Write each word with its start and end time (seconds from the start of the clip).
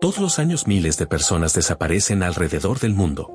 Todos 0.00 0.16
los 0.16 0.38
años 0.38 0.66
miles 0.66 0.96
de 0.96 1.06
personas 1.06 1.52
desaparecen 1.52 2.22
alrededor 2.22 2.80
del 2.80 2.94
mundo. 2.94 3.30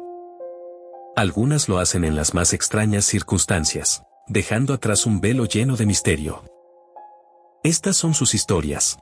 Algunas 1.16 1.70
lo 1.70 1.78
hacen 1.78 2.04
en 2.04 2.16
las 2.16 2.34
más 2.34 2.54
extrañas 2.54 3.06
circunstancias, 3.06 4.02
dejando 4.26 4.74
atrás 4.74 5.06
un 5.06 5.22
velo 5.22 5.46
lleno 5.46 5.76
de 5.76 5.86
misterio. 5.86 6.44
Estas 7.64 7.98
son 7.98 8.16
sus 8.16 8.34
historias. 8.34 8.98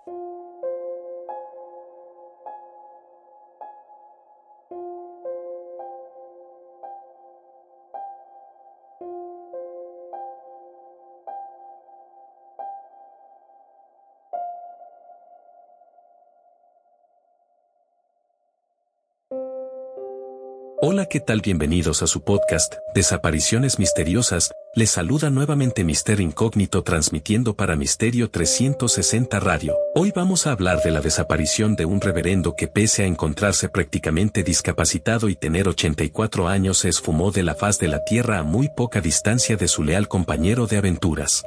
Hola, 20.85 21.05
¿qué 21.05 21.21
tal? 21.21 21.39
Bienvenidos 21.39 22.03
a 22.03 22.07
su 22.07 22.25
podcast, 22.25 22.75
Desapariciones 22.93 23.79
Misteriosas. 23.79 24.51
Les 24.75 24.89
saluda 24.89 25.29
nuevamente 25.29 25.85
Mister 25.85 26.19
Incógnito 26.19 26.83
transmitiendo 26.83 27.55
para 27.55 27.77
Misterio 27.77 28.29
360 28.29 29.39
Radio. 29.39 29.77
Hoy 29.95 30.11
vamos 30.13 30.45
a 30.45 30.51
hablar 30.51 30.83
de 30.83 30.91
la 30.91 30.99
desaparición 30.99 31.77
de 31.77 31.85
un 31.85 32.01
reverendo 32.01 32.57
que 32.57 32.67
pese 32.67 33.03
a 33.03 33.07
encontrarse 33.07 33.69
prácticamente 33.69 34.43
discapacitado 34.43 35.29
y 35.29 35.37
tener 35.37 35.69
84 35.69 36.49
años 36.49 36.79
se 36.79 36.89
esfumó 36.89 37.31
de 37.31 37.43
la 37.43 37.55
faz 37.55 37.79
de 37.79 37.87
la 37.87 38.03
tierra 38.03 38.39
a 38.39 38.43
muy 38.43 38.67
poca 38.67 38.99
distancia 38.99 39.55
de 39.55 39.69
su 39.69 39.85
leal 39.85 40.09
compañero 40.09 40.67
de 40.67 40.79
aventuras. 40.79 41.45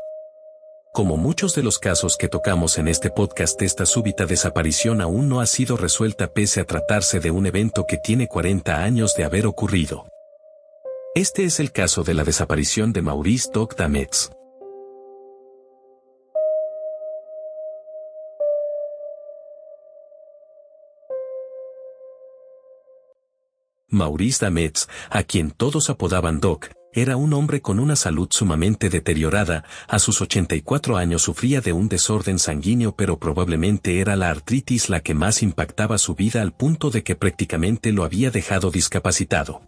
Como 0.97 1.19
muchos 1.19 1.55
de 1.55 1.63
los 1.63 1.79
casos 1.79 2.17
que 2.17 2.27
tocamos 2.27 2.79
en 2.79 2.89
este 2.89 3.11
podcast, 3.11 3.61
esta 3.61 3.85
súbita 3.85 4.25
desaparición 4.25 5.03
aún 5.03 5.29
no 5.29 5.43
ha 5.43 5.47
sido 5.47 5.77
resuelta 5.77 6.33
pese 6.33 6.63
a 6.63 6.65
tratarse 6.65 7.21
de 7.21 7.31
un 7.31 7.45
evento 7.45 7.85
que 7.87 7.99
tiene 7.99 8.29
40 8.29 8.83
años 8.83 9.15
de 9.15 9.25
haber 9.25 9.47
ocurrido. 9.47 10.09
Este 11.15 11.45
es 11.45 11.61
el 11.61 11.71
caso 11.71 12.03
de 12.03 12.15
la 12.15 12.25
desaparición 12.25 12.95
de 12.95 13.03
Maurice 13.03 13.51
Doc 13.53 13.77
Dametz. 13.77 14.31
Maurice 23.89 24.47
Dametz, 24.47 24.87
a 25.11 25.25
quien 25.25 25.51
todos 25.51 25.91
apodaban 25.91 26.41
Doc, 26.41 26.71
era 26.97 27.19
un 27.19 27.35
hombre 27.35 27.61
con 27.61 27.79
una 27.79 27.95
salud 27.95 28.29
sumamente 28.31 28.89
deteriorada, 28.89 29.65
a 29.87 29.99
sus 29.99 30.23
84 30.23 30.97
años 30.97 31.21
sufría 31.21 31.61
de 31.61 31.75
un 31.75 31.89
desorden 31.89 32.39
sanguíneo 32.39 32.97
pero 32.97 33.19
probablemente 33.19 34.01
era 34.01 34.17
la 34.17 34.31
artritis 34.31 34.89
la 34.89 35.01
que 35.01 35.13
más 35.13 35.43
impactaba 35.43 35.99
su 35.99 36.15
vida 36.15 36.41
al 36.41 36.55
punto 36.55 36.89
de 36.91 37.05
que 37.05 37.15
prácticamente 37.15 37.93
lo 37.93 38.03
había 38.03 38.31
dejado 38.31 38.71
discapacitado. 38.71 39.61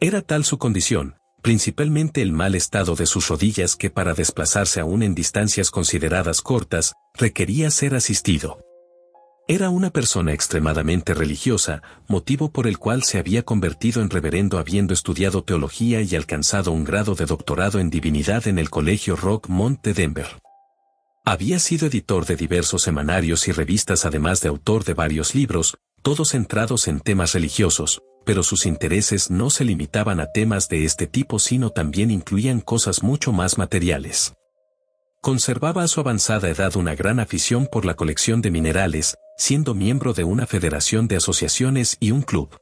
Era 0.00 0.20
tal 0.20 0.44
su 0.44 0.58
condición, 0.58 1.16
principalmente 1.40 2.20
el 2.20 2.32
mal 2.32 2.54
estado 2.54 2.94
de 2.94 3.06
sus 3.06 3.28
rodillas 3.28 3.74
que 3.74 3.88
para 3.88 4.12
desplazarse 4.12 4.80
aún 4.80 5.02
en 5.02 5.14
distancias 5.14 5.70
consideradas 5.70 6.42
cortas, 6.42 6.92
requería 7.14 7.70
ser 7.70 7.94
asistido. 7.94 8.58
Era 9.46 9.68
una 9.68 9.90
persona 9.90 10.32
extremadamente 10.32 11.12
religiosa, 11.12 11.82
motivo 12.08 12.50
por 12.50 12.66
el 12.66 12.78
cual 12.78 13.02
se 13.02 13.18
había 13.18 13.42
convertido 13.42 14.00
en 14.00 14.08
reverendo 14.08 14.58
habiendo 14.58 14.94
estudiado 14.94 15.44
teología 15.44 16.00
y 16.00 16.16
alcanzado 16.16 16.72
un 16.72 16.82
grado 16.82 17.14
de 17.14 17.26
doctorado 17.26 17.78
en 17.78 17.90
divinidad 17.90 18.48
en 18.48 18.58
el 18.58 18.70
Colegio 18.70 19.16
Rockmont 19.16 19.82
de 19.82 19.92
Denver. 19.92 20.28
Había 21.26 21.58
sido 21.58 21.88
editor 21.88 22.24
de 22.24 22.36
diversos 22.36 22.80
semanarios 22.82 23.46
y 23.46 23.52
revistas 23.52 24.06
además 24.06 24.40
de 24.40 24.48
autor 24.48 24.84
de 24.84 24.94
varios 24.94 25.34
libros, 25.34 25.76
todos 26.00 26.30
centrados 26.30 26.88
en 26.88 27.00
temas 27.00 27.34
religiosos, 27.34 28.00
pero 28.24 28.42
sus 28.42 28.64
intereses 28.64 29.30
no 29.30 29.50
se 29.50 29.66
limitaban 29.66 30.20
a 30.20 30.32
temas 30.32 30.70
de 30.70 30.86
este 30.86 31.06
tipo 31.06 31.38
sino 31.38 31.68
también 31.68 32.10
incluían 32.10 32.62
cosas 32.62 33.02
mucho 33.02 33.30
más 33.32 33.58
materiales. 33.58 34.32
Conservaba 35.20 35.82
a 35.82 35.88
su 35.88 36.00
avanzada 36.00 36.48
edad 36.48 36.76
una 36.76 36.94
gran 36.94 37.20
afición 37.20 37.66
por 37.70 37.84
la 37.84 37.94
colección 37.94 38.42
de 38.42 38.50
minerales, 38.50 39.16
siendo 39.36 39.74
miembro 39.74 40.12
de 40.12 40.24
una 40.24 40.46
federación 40.46 41.08
de 41.08 41.16
asociaciones 41.16 41.96
y 42.00 42.10
un 42.10 42.22
club. 42.22 42.56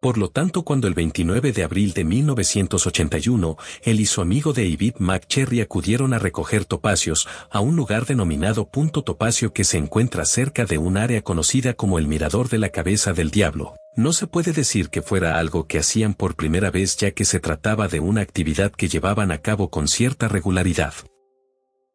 Por 0.00 0.18
lo 0.18 0.30
tanto, 0.30 0.62
cuando 0.64 0.88
el 0.88 0.94
29 0.94 1.52
de 1.52 1.62
abril 1.62 1.92
de 1.92 2.02
1981, 2.02 3.56
él 3.82 4.00
y 4.00 4.06
su 4.06 4.20
amigo 4.20 4.52
David 4.52 4.94
McCherry 4.98 5.60
acudieron 5.60 6.12
a 6.12 6.18
recoger 6.18 6.64
topacios 6.64 7.28
a 7.52 7.60
un 7.60 7.76
lugar 7.76 8.04
denominado 8.06 8.68
Punto 8.68 9.02
Topacio 9.02 9.52
que 9.52 9.62
se 9.62 9.78
encuentra 9.78 10.24
cerca 10.24 10.64
de 10.64 10.78
un 10.78 10.96
área 10.96 11.22
conocida 11.22 11.74
como 11.74 12.00
el 12.00 12.08
Mirador 12.08 12.48
de 12.48 12.58
la 12.58 12.70
Cabeza 12.70 13.12
del 13.12 13.30
Diablo, 13.30 13.76
no 13.94 14.14
se 14.14 14.26
puede 14.26 14.52
decir 14.52 14.88
que 14.88 15.02
fuera 15.02 15.38
algo 15.38 15.66
que 15.66 15.78
hacían 15.78 16.14
por 16.14 16.34
primera 16.34 16.70
vez 16.70 16.96
ya 16.96 17.10
que 17.10 17.26
se 17.26 17.40
trataba 17.40 17.88
de 17.88 18.00
una 18.00 18.22
actividad 18.22 18.72
que 18.72 18.88
llevaban 18.88 19.30
a 19.30 19.38
cabo 19.38 19.68
con 19.68 19.86
cierta 19.86 20.28
regularidad. 20.28 20.94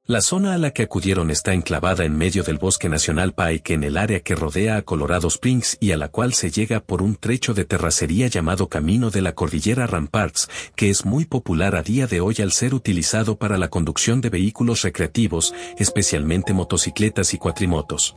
La 0.09 0.21
zona 0.21 0.53
a 0.53 0.57
la 0.57 0.71
que 0.71 0.83
acudieron 0.83 1.29
está 1.29 1.53
enclavada 1.53 2.05
en 2.05 2.17
medio 2.17 2.41
del 2.43 2.57
bosque 2.57 2.87
nacional 2.87 3.33
Pike 3.33 3.73
en 3.73 3.83
el 3.83 3.97
área 3.97 4.21
que 4.21 4.35
rodea 4.35 4.77
a 4.77 4.81
Colorado 4.83 5.27
Springs 5.27 5.75
y 5.81 5.91
a 5.91 5.97
la 5.97 6.07
cual 6.07 6.33
se 6.33 6.49
llega 6.49 6.79
por 6.79 7.01
un 7.01 7.17
trecho 7.17 7.53
de 7.53 7.65
terracería 7.65 8.27
llamado 8.27 8.69
Camino 8.69 9.09
de 9.09 9.21
la 9.21 9.35
Cordillera 9.35 9.85
Ramparts, 9.85 10.47
que 10.77 10.89
es 10.89 11.03
muy 11.03 11.25
popular 11.25 11.75
a 11.75 11.83
día 11.83 12.07
de 12.07 12.21
hoy 12.21 12.37
al 12.39 12.53
ser 12.53 12.73
utilizado 12.73 13.37
para 13.37 13.57
la 13.57 13.67
conducción 13.67 14.21
de 14.21 14.29
vehículos 14.29 14.81
recreativos, 14.83 15.53
especialmente 15.77 16.53
motocicletas 16.53 17.33
y 17.33 17.37
cuatrimotos. 17.37 18.15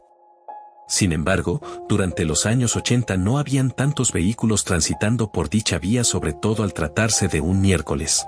Sin 0.86 1.10
embargo, 1.10 1.60
durante 1.88 2.24
los 2.24 2.46
años 2.46 2.76
80 2.76 3.16
no 3.16 3.36
habían 3.36 3.72
tantos 3.72 4.12
vehículos 4.12 4.62
transitando 4.62 5.32
por 5.32 5.50
dicha 5.50 5.80
vía 5.80 6.04
sobre 6.04 6.34
todo 6.34 6.62
al 6.62 6.72
tratarse 6.72 7.26
de 7.26 7.40
un 7.40 7.60
miércoles. 7.60 8.24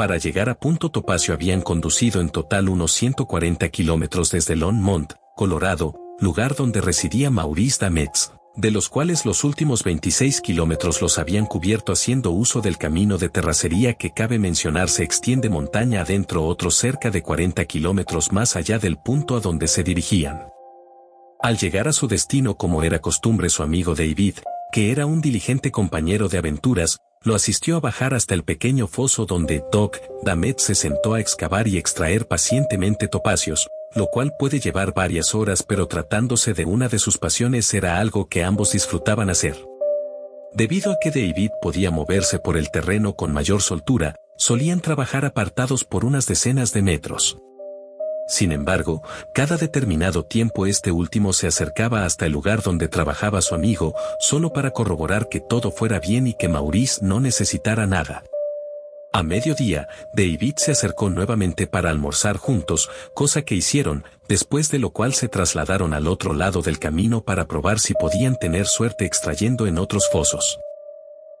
Para 0.00 0.16
llegar 0.16 0.48
a 0.48 0.54
Punto 0.54 0.90
Topacio 0.90 1.34
habían 1.34 1.60
conducido 1.60 2.22
en 2.22 2.30
total 2.30 2.70
unos 2.70 2.92
140 2.92 3.68
kilómetros 3.68 4.30
desde 4.30 4.56
Longmont, 4.56 5.12
Colorado, 5.36 5.94
lugar 6.18 6.56
donde 6.56 6.80
residía 6.80 7.28
Maurice 7.28 7.84
Dametz, 7.84 8.32
de 8.56 8.70
los 8.70 8.88
cuales 8.88 9.26
los 9.26 9.44
últimos 9.44 9.84
26 9.84 10.40
kilómetros 10.40 11.02
los 11.02 11.18
habían 11.18 11.44
cubierto 11.44 11.92
haciendo 11.92 12.30
uso 12.30 12.62
del 12.62 12.78
camino 12.78 13.18
de 13.18 13.28
terracería 13.28 13.92
que 13.92 14.14
cabe 14.14 14.38
mencionar 14.38 14.88
se 14.88 15.02
extiende 15.02 15.50
montaña 15.50 16.00
adentro 16.00 16.46
otros 16.46 16.76
cerca 16.76 17.10
de 17.10 17.20
40 17.20 17.62
kilómetros 17.66 18.32
más 18.32 18.56
allá 18.56 18.78
del 18.78 18.96
punto 18.96 19.36
a 19.36 19.40
donde 19.40 19.68
se 19.68 19.82
dirigían. 19.82 20.46
Al 21.42 21.58
llegar 21.58 21.88
a 21.88 21.92
su 21.92 22.08
destino 22.08 22.56
como 22.56 22.82
era 22.84 23.00
costumbre 23.00 23.50
su 23.50 23.62
amigo 23.62 23.94
David, 23.94 24.36
que 24.72 24.92
era 24.92 25.04
un 25.04 25.20
diligente 25.20 25.70
compañero 25.70 26.30
de 26.30 26.38
aventuras, 26.38 26.96
lo 27.22 27.34
asistió 27.34 27.76
a 27.76 27.80
bajar 27.80 28.14
hasta 28.14 28.34
el 28.34 28.44
pequeño 28.44 28.86
foso 28.86 29.26
donde 29.26 29.62
Doc 29.70 29.98
Damet 30.22 30.58
se 30.58 30.74
sentó 30.74 31.12
a 31.14 31.20
excavar 31.20 31.68
y 31.68 31.76
extraer 31.76 32.26
pacientemente 32.26 33.08
topacios, 33.08 33.68
lo 33.94 34.06
cual 34.06 34.32
puede 34.38 34.58
llevar 34.58 34.94
varias 34.94 35.34
horas 35.34 35.62
pero 35.62 35.86
tratándose 35.86 36.54
de 36.54 36.64
una 36.64 36.88
de 36.88 36.98
sus 36.98 37.18
pasiones 37.18 37.72
era 37.74 37.98
algo 37.98 38.28
que 38.28 38.42
ambos 38.42 38.72
disfrutaban 38.72 39.28
hacer. 39.28 39.56
Debido 40.54 40.92
a 40.92 40.96
que 41.00 41.10
David 41.10 41.50
podía 41.60 41.90
moverse 41.90 42.38
por 42.38 42.56
el 42.56 42.70
terreno 42.70 43.14
con 43.14 43.32
mayor 43.32 43.60
soltura, 43.60 44.16
solían 44.36 44.80
trabajar 44.80 45.26
apartados 45.26 45.84
por 45.84 46.06
unas 46.06 46.26
decenas 46.26 46.72
de 46.72 46.82
metros. 46.82 47.36
Sin 48.30 48.52
embargo, 48.52 49.02
cada 49.34 49.56
determinado 49.56 50.24
tiempo 50.24 50.64
este 50.64 50.92
último 50.92 51.32
se 51.32 51.48
acercaba 51.48 52.04
hasta 52.04 52.26
el 52.26 52.32
lugar 52.32 52.62
donde 52.62 52.86
trabajaba 52.86 53.42
su 53.42 53.56
amigo, 53.56 53.92
solo 54.20 54.52
para 54.52 54.70
corroborar 54.70 55.28
que 55.28 55.40
todo 55.40 55.72
fuera 55.72 55.98
bien 55.98 56.28
y 56.28 56.34
que 56.34 56.48
Maurice 56.48 57.04
no 57.04 57.18
necesitara 57.18 57.88
nada. 57.88 58.22
A 59.12 59.24
mediodía, 59.24 59.88
David 60.14 60.54
se 60.58 60.70
acercó 60.70 61.10
nuevamente 61.10 61.66
para 61.66 61.90
almorzar 61.90 62.36
juntos, 62.36 62.88
cosa 63.14 63.42
que 63.42 63.56
hicieron, 63.56 64.04
después 64.28 64.70
de 64.70 64.78
lo 64.78 64.90
cual 64.90 65.12
se 65.12 65.26
trasladaron 65.26 65.92
al 65.92 66.06
otro 66.06 66.32
lado 66.32 66.62
del 66.62 66.78
camino 66.78 67.24
para 67.24 67.48
probar 67.48 67.80
si 67.80 67.94
podían 67.94 68.36
tener 68.36 68.68
suerte 68.68 69.06
extrayendo 69.06 69.66
en 69.66 69.76
otros 69.76 70.08
fosos. 70.08 70.60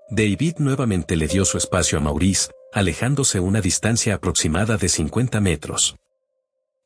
David 0.08 0.56
nuevamente 0.58 1.14
le 1.14 1.28
dio 1.28 1.44
su 1.44 1.56
espacio 1.56 1.98
a 1.98 2.00
Maurice, 2.00 2.50
alejándose 2.72 3.38
una 3.38 3.60
distancia 3.60 4.16
aproximada 4.16 4.76
de 4.76 4.88
50 4.88 5.40
metros. 5.40 5.94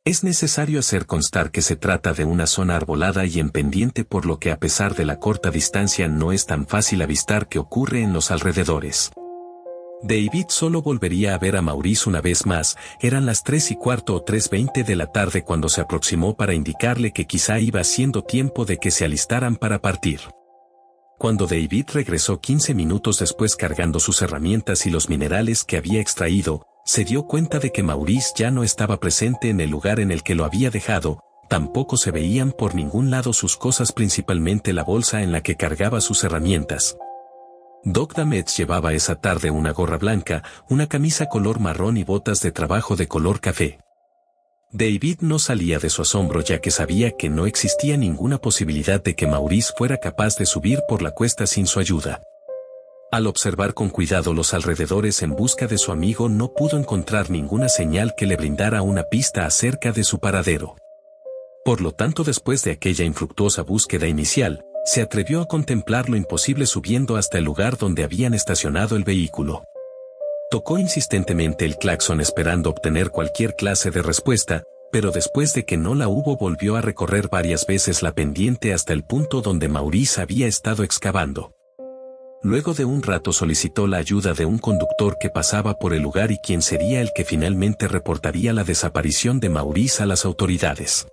Es 0.06 0.22
necesario 0.22 0.80
hacer 0.80 1.06
constar 1.06 1.50
que 1.50 1.62
se 1.62 1.76
trata 1.76 2.12
de 2.12 2.26
una 2.26 2.46
zona 2.46 2.76
arbolada 2.76 3.24
y 3.24 3.40
en 3.40 3.48
pendiente 3.48 4.04
por 4.04 4.26
lo 4.26 4.38
que 4.38 4.52
a 4.52 4.58
pesar 4.58 4.94
de 4.94 5.06
la 5.06 5.18
corta 5.18 5.50
distancia 5.50 6.08
no 6.08 6.30
es 6.30 6.44
tan 6.44 6.66
fácil 6.66 7.00
avistar 7.00 7.48
qué 7.48 7.58
ocurre 7.58 8.02
en 8.02 8.12
los 8.12 8.30
alrededores. 8.30 9.12
David 10.02 10.44
solo 10.50 10.82
volvería 10.82 11.34
a 11.34 11.38
ver 11.38 11.56
a 11.56 11.62
Maurice 11.62 12.06
una 12.06 12.20
vez 12.20 12.44
más, 12.44 12.76
eran 13.00 13.24
las 13.24 13.44
tres 13.44 13.70
y 13.70 13.76
cuarto 13.76 14.14
o 14.14 14.22
tres 14.22 14.50
veinte 14.50 14.84
de 14.84 14.94
la 14.94 15.06
tarde 15.06 15.42
cuando 15.42 15.70
se 15.70 15.80
aproximó 15.80 16.36
para 16.36 16.52
indicarle 16.52 17.12
que 17.12 17.24
quizá 17.24 17.58
iba 17.58 17.82
siendo 17.82 18.24
tiempo 18.24 18.66
de 18.66 18.76
que 18.76 18.90
se 18.90 19.06
alistaran 19.06 19.56
para 19.56 19.80
partir. 19.80 20.20
Cuando 21.16 21.46
David 21.46 21.86
regresó 21.94 22.42
15 22.42 22.74
minutos 22.74 23.20
después 23.20 23.56
cargando 23.56 23.98
sus 24.00 24.20
herramientas 24.20 24.84
y 24.84 24.90
los 24.90 25.08
minerales 25.08 25.64
que 25.64 25.78
había 25.78 26.02
extraído, 26.02 26.66
se 26.84 27.04
dio 27.04 27.26
cuenta 27.26 27.58
de 27.58 27.72
que 27.72 27.82
Maurice 27.82 28.32
ya 28.36 28.50
no 28.50 28.62
estaba 28.62 28.98
presente 28.98 29.48
en 29.48 29.60
el 29.60 29.70
lugar 29.70 30.00
en 30.00 30.10
el 30.10 30.22
que 30.22 30.34
lo 30.34 30.44
había 30.44 30.70
dejado, 30.70 31.20
tampoco 31.48 31.96
se 31.96 32.10
veían 32.10 32.52
por 32.52 32.74
ningún 32.74 33.10
lado 33.10 33.32
sus 33.32 33.56
cosas 33.56 33.92
principalmente 33.92 34.72
la 34.72 34.84
bolsa 34.84 35.22
en 35.22 35.32
la 35.32 35.42
que 35.42 35.56
cargaba 35.56 36.00
sus 36.00 36.24
herramientas. 36.24 36.96
Doc 37.84 38.14
Dametz 38.14 38.56
llevaba 38.56 38.92
esa 38.92 39.16
tarde 39.16 39.50
una 39.50 39.72
gorra 39.72 39.98
blanca, 39.98 40.42
una 40.68 40.86
camisa 40.86 41.26
color 41.26 41.60
marrón 41.60 41.96
y 41.96 42.04
botas 42.04 42.40
de 42.40 42.52
trabajo 42.52 42.96
de 42.96 43.08
color 43.08 43.40
café. 43.40 43.78
David 44.72 45.18
no 45.20 45.38
salía 45.38 45.78
de 45.78 45.88
su 45.88 46.02
asombro 46.02 46.40
ya 46.40 46.60
que 46.60 46.70
sabía 46.70 47.12
que 47.12 47.28
no 47.28 47.46
existía 47.46 47.96
ninguna 47.96 48.38
posibilidad 48.38 49.02
de 49.02 49.14
que 49.14 49.26
Maurice 49.26 49.72
fuera 49.76 49.98
capaz 49.98 50.36
de 50.36 50.46
subir 50.46 50.80
por 50.88 51.00
la 51.00 51.12
cuesta 51.12 51.46
sin 51.46 51.66
su 51.66 51.78
ayuda. 51.78 52.22
Al 53.14 53.28
observar 53.28 53.74
con 53.74 53.90
cuidado 53.90 54.34
los 54.34 54.54
alrededores 54.54 55.22
en 55.22 55.36
busca 55.36 55.68
de 55.68 55.78
su 55.78 55.92
amigo 55.92 56.28
no 56.28 56.52
pudo 56.52 56.76
encontrar 56.76 57.30
ninguna 57.30 57.68
señal 57.68 58.16
que 58.16 58.26
le 58.26 58.34
brindara 58.34 58.82
una 58.82 59.04
pista 59.04 59.46
acerca 59.46 59.92
de 59.92 60.02
su 60.02 60.18
paradero. 60.18 60.74
Por 61.64 61.80
lo 61.80 61.92
tanto 61.92 62.24
después 62.24 62.64
de 62.64 62.72
aquella 62.72 63.04
infructuosa 63.04 63.62
búsqueda 63.62 64.08
inicial, 64.08 64.64
se 64.84 65.00
atrevió 65.00 65.42
a 65.42 65.46
contemplar 65.46 66.08
lo 66.08 66.16
imposible 66.16 66.66
subiendo 66.66 67.14
hasta 67.14 67.38
el 67.38 67.44
lugar 67.44 67.78
donde 67.78 68.02
habían 68.02 68.34
estacionado 68.34 68.96
el 68.96 69.04
vehículo. 69.04 69.62
Tocó 70.50 70.80
insistentemente 70.80 71.64
el 71.64 71.76
claxon 71.76 72.20
esperando 72.20 72.68
obtener 72.68 73.10
cualquier 73.10 73.54
clase 73.54 73.92
de 73.92 74.02
respuesta, 74.02 74.64
pero 74.90 75.12
después 75.12 75.54
de 75.54 75.64
que 75.64 75.76
no 75.76 75.94
la 75.94 76.08
hubo 76.08 76.36
volvió 76.36 76.74
a 76.74 76.80
recorrer 76.80 77.28
varias 77.28 77.64
veces 77.64 78.02
la 78.02 78.12
pendiente 78.12 78.74
hasta 78.74 78.92
el 78.92 79.04
punto 79.04 79.40
donde 79.40 79.68
Maurice 79.68 80.20
había 80.20 80.48
estado 80.48 80.82
excavando. 80.82 81.54
Luego 82.44 82.74
de 82.74 82.84
un 82.84 83.02
rato 83.02 83.32
solicitó 83.32 83.86
la 83.86 83.96
ayuda 83.96 84.34
de 84.34 84.44
un 84.44 84.58
conductor 84.58 85.16
que 85.18 85.30
pasaba 85.30 85.78
por 85.78 85.94
el 85.94 86.02
lugar 86.02 86.30
y 86.30 86.36
quien 86.36 86.60
sería 86.60 87.00
el 87.00 87.08
que 87.14 87.24
finalmente 87.24 87.88
reportaría 87.88 88.52
la 88.52 88.64
desaparición 88.64 89.40
de 89.40 89.48
Maurice 89.48 90.02
a 90.02 90.06
las 90.06 90.26
autoridades. 90.26 91.06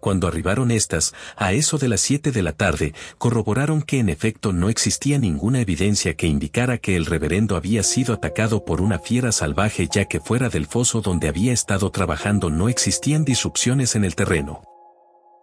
Cuando 0.00 0.28
arribaron 0.28 0.70
estas, 0.70 1.14
a 1.36 1.52
eso 1.52 1.78
de 1.78 1.88
las 1.88 2.00
7 2.02 2.30
de 2.30 2.42
la 2.42 2.52
tarde, 2.52 2.94
corroboraron 3.18 3.82
que 3.82 3.98
en 3.98 4.08
efecto 4.08 4.52
no 4.52 4.68
existía 4.68 5.18
ninguna 5.18 5.60
evidencia 5.60 6.14
que 6.14 6.28
indicara 6.28 6.78
que 6.78 6.94
el 6.94 7.06
reverendo 7.06 7.56
había 7.56 7.82
sido 7.82 8.14
atacado 8.14 8.64
por 8.64 8.80
una 8.80 9.00
fiera 9.00 9.32
salvaje 9.32 9.88
ya 9.92 10.04
que 10.04 10.20
fuera 10.20 10.48
del 10.48 10.66
foso 10.66 11.00
donde 11.00 11.26
había 11.26 11.52
estado 11.52 11.90
trabajando 11.90 12.50
no 12.50 12.68
existían 12.68 13.24
disrupciones 13.24 13.96
en 13.96 14.04
el 14.04 14.14
terreno. 14.14 14.62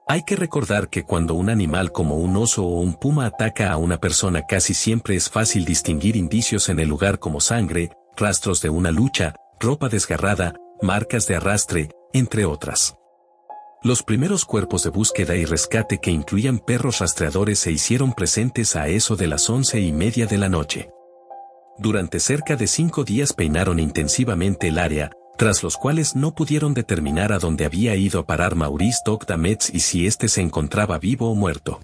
Hay 0.05 0.23
que 0.23 0.35
recordar 0.35 0.89
que 0.89 1.03
cuando 1.03 1.33
un 1.33 1.50
animal 1.50 1.94
como 1.94 2.17
un 2.17 2.35
oso 2.35 2.65
o 2.65 2.81
un 2.81 2.94
puma 2.94 3.25
ataca 3.25 3.71
a 3.71 3.77
una 3.77 4.00
persona 4.00 4.45
casi 4.45 4.73
siempre 4.73 5.15
es 5.15 5.29
fácil 5.29 5.63
distinguir 5.63 6.17
indicios 6.17 6.67
en 6.67 6.81
el 6.81 6.89
lugar 6.89 7.19
como 7.19 7.39
sangre, 7.39 7.91
rastros 8.17 8.61
de 8.61 8.69
una 8.69 8.91
lucha, 8.91 9.33
ropa 9.61 9.88
desgarrada, 9.88 10.55
marcas 10.81 11.25
de 11.27 11.38
arrastre, 11.38 11.89
entre 12.11 12.44
otras. 12.44 12.95
Los 13.81 14.03
primeros 14.03 14.44
cuerpos 14.44 14.83
de 14.83 14.89
búsqueda 14.89 15.35
y 15.38 15.45
rescate 15.45 16.00
que 16.00 16.11
incluían 16.11 16.59
perros 16.59 16.99
rastreadores 16.99 17.59
se 17.59 17.71
hicieron 17.71 18.11
presentes 18.11 18.75
a 18.75 18.89
eso 18.89 19.15
de 19.15 19.27
las 19.27 19.49
once 19.49 19.79
y 19.79 19.94
media 19.94 20.25
de 20.25 20.38
la 20.38 20.49
noche. 20.49 20.89
Durante 21.77 22.19
cerca 22.19 22.57
de 22.57 22.67
cinco 22.67 23.06
días 23.06 23.31
peinaron 23.31 23.79
intensivamente 23.79 24.67
el 24.67 24.79
área, 24.79 25.11
tras 25.38 25.63
los 25.63 25.77
cuales 25.77 26.15
no 26.15 26.35
pudieron 26.35 26.74
determinar 26.74 27.33
a 27.33 27.39
dónde 27.39 27.65
había 27.65 27.95
ido 27.95 28.19
a 28.19 28.25
parar 28.25 28.56
Maurice 28.56 29.00
Dogdametz 29.06 29.69
y 29.74 29.80
si 29.80 30.06
éste 30.06 30.27
se 30.27 30.41
encontraba 30.41 31.00
vivo 31.00 31.31
o 31.31 31.35
muerto. 31.35 31.81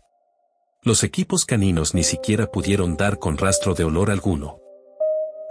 Los 0.81 1.03
equipos 1.03 1.45
caninos 1.45 1.93
ni 1.93 2.03
siquiera 2.03 2.47
pudieron 2.47 2.95
dar 2.95 3.19
con 3.19 3.37
rastro 3.37 3.73
de 3.73 3.83
olor 3.83 4.11
alguno. 4.11 4.59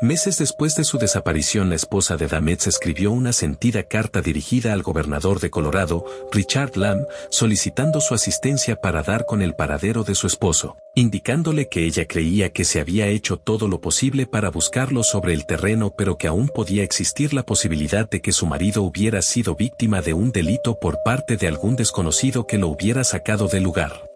Meses 0.01 0.39
después 0.39 0.77
de 0.77 0.85
su 0.85 0.97
desaparición 0.97 1.71
la 1.71 1.75
esposa 1.75 2.17
de 2.17 2.29
Dametz 2.29 2.69
escribió 2.69 3.11
una 3.11 3.33
sentida 3.33 3.83
carta 3.83 4.21
dirigida 4.21 4.73
al 4.73 4.85
gobernador 4.85 5.41
de 5.41 5.51
Colorado, 5.51 6.05
Richard 6.31 6.77
Lamb, 6.77 7.05
solicitando 7.31 8.01
su 8.01 8.15
asistencia 8.15 8.77
para 8.77 9.03
dar 9.03 9.27
con 9.27 9.43
el 9.43 9.57
paradero 9.57 10.05
de 10.05 10.15
su 10.15 10.29
esposo, 10.29 10.77
indicándole 10.95 11.69
que 11.69 11.85
ella 11.85 12.07
creía 12.07 12.51
que 12.51 12.65
se 12.65 12.79
había 12.79 13.09
hecho 13.09 13.39
todo 13.39 13.67
lo 13.67 13.81
posible 13.81 14.27
para 14.27 14.51
buscarlo 14.51 15.03
sobre 15.03 15.35
el 15.35 15.47
terreno 15.47 15.93
pero 15.99 16.17
que 16.17 16.29
aún 16.29 16.47
podía 16.47 16.85
existir 16.85 17.35
la 17.35 17.43
posibilidad 17.43 18.09
de 18.09 18.21
que 18.21 18.31
su 18.31 18.47
marido 18.47 18.85
hubiera 18.85 19.21
sido 19.21 19.57
víctima 19.57 20.01
de 20.01 20.15
un 20.15 20.31
delito 20.31 20.79
por 20.79 21.03
parte 21.03 21.37
de 21.37 21.49
algún 21.49 21.75
desconocido 21.75 22.47
que 22.47 22.59
lo 22.59 22.69
hubiera 22.69 23.03
sacado 23.03 23.49
del 23.49 23.65
lugar. 23.65 24.08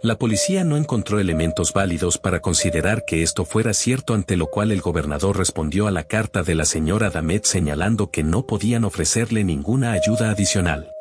La 0.00 0.16
policía 0.16 0.62
no 0.62 0.76
encontró 0.76 1.18
elementos 1.18 1.72
válidos 1.72 2.18
para 2.18 2.38
considerar 2.38 3.04
que 3.04 3.24
esto 3.24 3.44
fuera 3.44 3.74
cierto 3.74 4.14
ante 4.14 4.36
lo 4.36 4.46
cual 4.46 4.70
el 4.70 4.80
gobernador 4.80 5.36
respondió 5.36 5.88
a 5.88 5.90
la 5.90 6.04
carta 6.04 6.44
de 6.44 6.54
la 6.54 6.66
señora 6.66 7.10
Damet 7.10 7.44
señalando 7.44 8.12
que 8.12 8.22
no 8.22 8.46
podían 8.46 8.84
ofrecerle 8.84 9.42
ninguna 9.42 9.90
ayuda 9.90 10.30
adicional. 10.30 10.92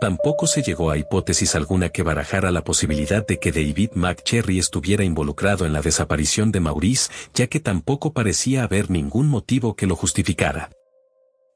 Tampoco 0.00 0.48
se 0.48 0.62
llegó 0.62 0.90
a 0.90 0.98
hipótesis 0.98 1.54
alguna 1.54 1.90
que 1.90 2.02
barajara 2.02 2.50
la 2.50 2.64
posibilidad 2.64 3.24
de 3.24 3.38
que 3.38 3.52
David 3.52 3.90
McCherry 3.94 4.58
estuviera 4.58 5.04
involucrado 5.04 5.64
en 5.64 5.72
la 5.72 5.80
desaparición 5.80 6.50
de 6.50 6.58
Maurice, 6.58 7.12
ya 7.34 7.46
que 7.46 7.60
tampoco 7.60 8.12
parecía 8.12 8.64
haber 8.64 8.90
ningún 8.90 9.28
motivo 9.28 9.76
que 9.76 9.86
lo 9.86 9.94
justificara. 9.94 10.70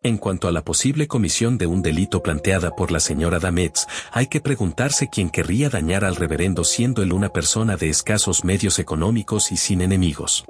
En 0.05 0.19
cuanto 0.19 0.49
a 0.49 0.53
la 0.53 0.63
posible 0.63 1.07
comisión 1.07 1.59
de 1.59 1.69
un 1.69 1.81
delito 1.81 2.25
planteada 2.25 2.75
por 2.75 2.91
la 2.91 2.99
señora 2.99 3.39
Dametz, 3.39 3.87
hay 4.11 4.27
que 4.27 4.41
preguntarse 4.41 5.09
quién 5.09 5.31
querría 5.31 5.69
dañar 5.69 6.05
al 6.05 6.17
reverendo 6.17 6.65
siendo 6.65 7.05
él 7.05 7.13
una 7.13 7.29
persona 7.29 7.77
de 7.77 7.89
escasos 7.89 8.45
medios 8.45 8.81
económicos 8.81 9.53
y 9.53 9.57
sin 9.57 9.81
enemigos. 9.81 10.45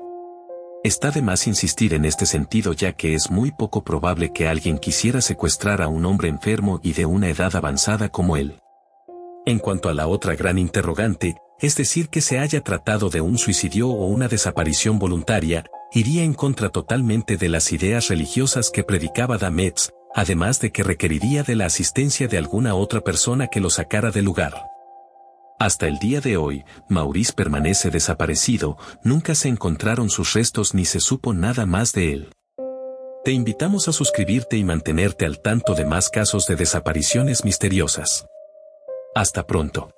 Está 0.83 1.11
de 1.11 1.21
más 1.21 1.47
insistir 1.47 1.93
en 1.93 2.07
este 2.07 2.25
sentido 2.25 2.73
ya 2.73 2.95
que 2.95 3.15
es 3.15 3.31
muy 3.31 3.51
poco 3.51 3.85
probable 3.85 4.33
que 4.33 4.49
alguien 4.49 4.79
quisiera 4.79 5.21
secuestrar 5.21 5.83
a 5.83 5.89
un 5.89 6.07
hombre 6.07 6.29
enfermo 6.29 6.81
y 6.83 6.95
de 6.95 7.05
una 7.05 7.29
edad 7.29 7.55
avanzada 7.55 8.09
como 8.09 8.39
él. 8.39 8.59
En 9.45 9.59
cuanto 9.59 9.91
a 9.91 9.95
la 9.95 10.07
otra 10.07 10.35
gran 10.35 10.59
interrogante, 10.59 11.37
es 11.61 11.77
decir 11.77 12.09
que 12.09 12.23
se 12.23 12.39
haya 12.39 12.63
tratado 12.63 13.11
de 13.11 13.21
un 13.21 13.37
suicidio 13.37 13.91
o 13.91 14.07
una 14.07 14.29
desaparición 14.29 14.99
voluntaria, 14.99 15.65
iría 15.95 16.23
en 16.23 16.35
contra 16.35 16.71
totalmente 16.71 17.37
de 17.37 17.49
las 17.49 17.73
ideas 17.73 18.09
religiosas 18.09 18.71
que 18.71 18.83
predicaba 18.83 19.39
Dametz, 19.39 19.91
además 20.15 20.61
de 20.61 20.73
que 20.73 20.83
requeriría 20.83 21.43
de 21.43 21.57
la 21.57 21.67
asistencia 21.67 22.29
de 22.29 22.39
alguna 22.39 22.75
otra 22.75 23.01
persona 23.01 23.49
que 23.49 23.61
lo 23.61 23.71
sacara 23.71 24.11
del 24.11 24.25
lugar. 24.25 24.55
Hasta 25.59 25.87
el 25.87 25.99
día 25.99 26.21
de 26.21 26.37
hoy, 26.37 26.65
Maurice 26.89 27.33
permanece 27.33 27.91
desaparecido, 27.91 28.79
nunca 29.05 29.35
se 29.35 29.49
encontraron 29.49 30.11
sus 30.11 30.33
restos 30.33 30.75
ni 30.75 30.85
se 30.85 30.99
supo 30.99 31.35
nada 31.35 31.67
más 31.67 31.93
de 31.93 32.13
él. 32.13 32.33
Te 33.25 33.31
invitamos 33.31 33.87
a 33.87 33.93
suscribirte 33.93 34.57
y 34.57 34.65
mantenerte 34.65 35.25
al 35.25 35.41
tanto 35.41 35.75
de 35.75 35.85
más 35.85 36.09
casos 36.09 36.47
de 36.47 36.57
desapariciones 36.57 37.45
misteriosas. 37.45 38.27
Hasta 39.15 39.47
pronto. 39.47 39.93